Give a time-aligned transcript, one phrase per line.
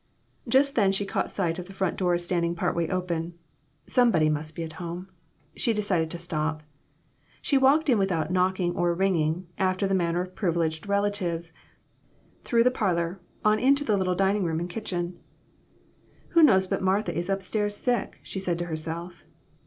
[0.47, 3.35] Just then she caught sight of the front door standing part way open.
[3.85, 5.09] Somebody must be at home.
[5.55, 6.63] She decided to stop.
[7.39, 11.53] She walked in without knocking or ringing, after the manner of privileged relatives,
[12.43, 15.19] through the parlor, on into the little dining room and kitchen.
[16.29, 19.21] "Who knows but Martha is up stairs sick?" she said to herself.